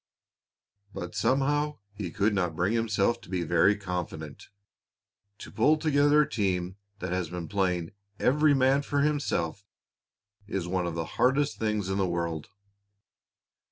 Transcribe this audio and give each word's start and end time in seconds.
But 0.95 1.13
somehow 1.13 1.77
he 1.93 2.09
could 2.09 2.33
not 2.33 2.55
bring 2.55 2.73
himself 2.73 3.21
to 3.21 3.29
be 3.29 3.43
very 3.43 3.75
confident. 3.77 4.47
To 5.37 5.51
pull 5.51 5.77
together 5.77 6.23
a 6.23 6.27
team 6.27 6.75
that 6.97 7.11
has 7.11 7.29
been 7.29 7.47
playing 7.47 7.91
"every 8.19 8.55
man 8.55 8.81
for 8.81 9.01
himself" 9.01 9.63
is 10.47 10.67
one 10.67 10.87
of 10.87 10.95
the 10.95 11.05
hardest 11.21 11.59
things 11.59 11.87
in 11.87 11.99
the 11.99 12.07
world. 12.09 12.49